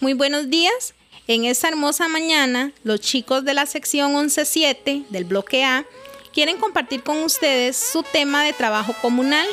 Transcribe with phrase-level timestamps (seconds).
[0.00, 0.94] Muy buenos días.
[1.26, 5.84] En esta hermosa mañana, los chicos de la sección 11.7 del bloque A
[6.32, 9.46] quieren compartir con ustedes su tema de trabajo comunal,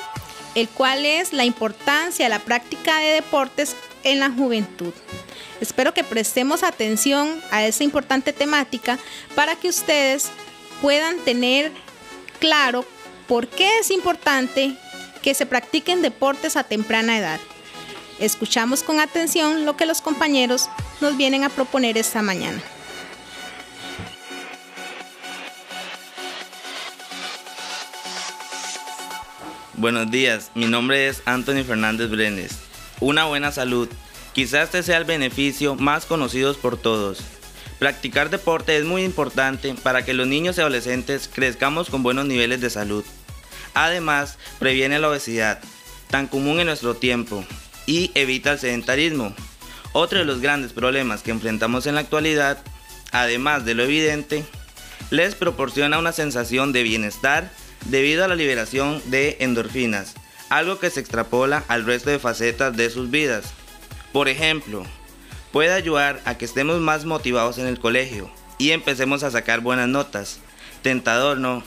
[0.56, 3.76] el cual es la importancia de la práctica de deportes
[4.06, 4.94] en la juventud.
[5.60, 8.98] Espero que prestemos atención a esa importante temática
[9.36, 10.30] para que ustedes
[10.82, 11.74] puedan tener
[12.40, 12.86] claro
[13.28, 14.78] por qué es importante
[15.22, 17.42] que se practiquen deportes a temprana edad.
[18.20, 20.70] Escuchamos con atención lo que los compañeros
[21.02, 22.60] nos vienen a proponer esta mañana.
[29.76, 32.58] Buenos días, mi nombre es Anthony Fernández Brenes.
[33.00, 33.88] Una buena salud,
[34.34, 37.20] quizás este sea el beneficio más conocido por todos.
[37.78, 42.62] Practicar deporte es muy importante para que los niños y adolescentes crezcamos con buenos niveles
[42.62, 43.06] de salud.
[43.76, 45.60] Además, previene la obesidad,
[46.10, 47.46] tan común en nuestro tiempo,
[47.88, 49.34] y evita el sedentarismo.
[49.94, 52.60] Otro de los grandes problemas que enfrentamos en la actualidad,
[53.12, 54.46] además de lo evidente,
[55.10, 57.50] les proporciona una sensación de bienestar
[57.86, 60.14] debido a la liberación de endorfinas,
[60.50, 63.46] algo que se extrapola al resto de facetas de sus vidas.
[64.12, 64.86] Por ejemplo,
[65.52, 69.88] puede ayudar a que estemos más motivados en el colegio y empecemos a sacar buenas
[69.88, 70.40] notas.
[70.82, 71.64] Tentador, ¿no?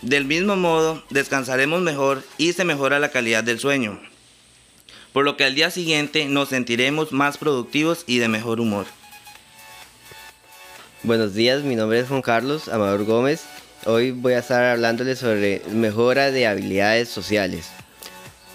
[0.00, 4.00] Del mismo modo, descansaremos mejor y se mejora la calidad del sueño
[5.12, 8.86] por lo que al día siguiente nos sentiremos más productivos y de mejor humor.
[11.02, 13.44] Buenos días, mi nombre es Juan Carlos Amador Gómez.
[13.86, 17.68] Hoy voy a estar hablándoles sobre mejora de habilidades sociales.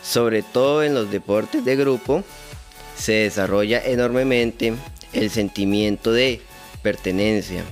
[0.03, 2.23] Sobre todo en los deportes de grupo
[2.95, 4.75] se desarrolla enormemente
[5.13, 6.41] el sentimiento de
[6.83, 7.63] pertenencia.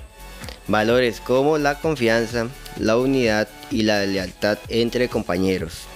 [0.67, 2.47] Valores como la confianza,
[2.79, 5.87] la unidad y la lealtad entre compañeros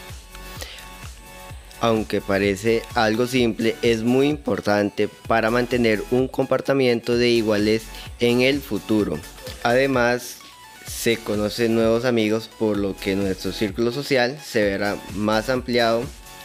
[1.81, 7.83] aunque parece algo simple, es muy importante para mantener un comportamiento de iguales
[8.19, 9.19] en el futuro.
[9.63, 10.39] Además,
[10.85, 16.03] se conocen nuevos amigos, por lo que nuestro círculo social se verá más ampliado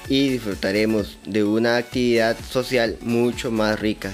[0.09, 4.13] y disfrutaremos de una actividad social mucho más rica.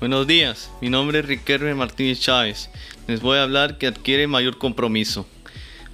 [0.00, 2.68] Buenos días, mi nombre es Riquelme Martínez Chávez.
[3.06, 5.26] Les voy a hablar que adquiere mayor compromiso.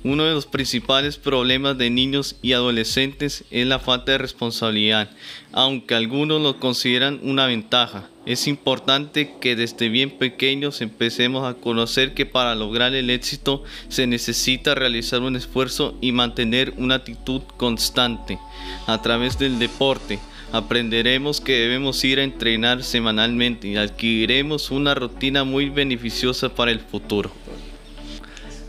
[0.03, 5.11] Uno de los principales problemas de niños y adolescentes es la falta de responsabilidad,
[5.53, 8.09] aunque algunos lo consideran una ventaja.
[8.25, 14.07] Es importante que desde bien pequeños empecemos a conocer que para lograr el éxito se
[14.07, 18.39] necesita realizar un esfuerzo y mantener una actitud constante.
[18.87, 20.19] A través del deporte
[20.51, 26.81] aprenderemos que debemos ir a entrenar semanalmente y adquiriremos una rutina muy beneficiosa para el
[26.81, 27.31] futuro.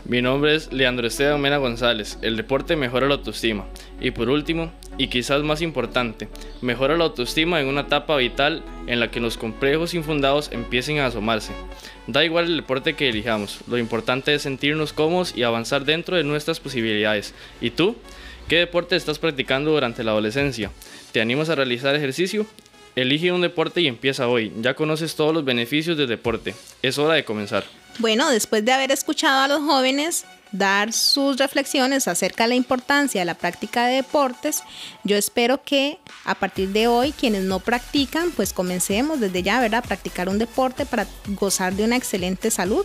[0.04, 2.18] Mi nombre es Leandro Esteban Mena González.
[2.22, 3.66] El deporte mejora la autoestima.
[4.00, 6.28] Y por último, y quizás más importante,
[6.60, 11.06] mejora la autoestima en una etapa vital en la que los complejos infundados empiecen a
[11.06, 11.52] asomarse.
[12.08, 16.24] Da igual el deporte que elijamos, lo importante es sentirnos cómodos y avanzar dentro de
[16.24, 17.32] nuestras posibilidades.
[17.60, 17.94] ¿Y tú?
[18.48, 20.72] ¿Qué deporte estás practicando durante la adolescencia?
[21.12, 22.44] ¿Te animas a realizar ejercicio?
[22.94, 24.52] Elige un deporte y empieza hoy.
[24.60, 26.54] Ya conoces todos los beneficios del deporte.
[26.82, 27.64] Es hora de comenzar.
[27.98, 33.22] Bueno, después de haber escuchado a los jóvenes dar sus reflexiones acerca de la importancia
[33.22, 34.62] de la práctica de deportes,
[35.04, 39.82] yo espero que a partir de hoy quienes no practican, pues comencemos desde ya, ¿verdad?
[39.84, 42.84] A practicar un deporte para gozar de una excelente salud.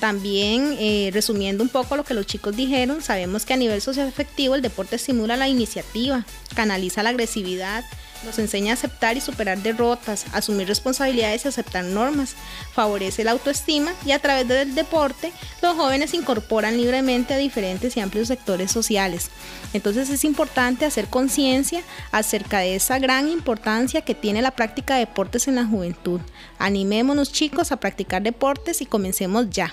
[0.00, 4.54] También, eh, resumiendo un poco lo que los chicos dijeron, sabemos que a nivel socioafectivo
[4.54, 6.24] el deporte estimula la iniciativa,
[6.54, 7.84] canaliza la agresividad,
[8.24, 12.34] nos enseña a aceptar y superar derrotas, asumir responsabilidades y aceptar normas.
[12.72, 17.96] Favorece la autoestima y a través del deporte los jóvenes se incorporan libremente a diferentes
[17.96, 19.30] y amplios sectores sociales.
[19.72, 25.00] Entonces es importante hacer conciencia acerca de esa gran importancia que tiene la práctica de
[25.00, 26.20] deportes en la juventud.
[26.58, 29.72] Animémonos chicos a practicar deportes y comencemos ya.